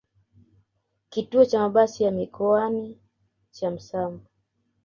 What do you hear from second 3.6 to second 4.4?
Msanvu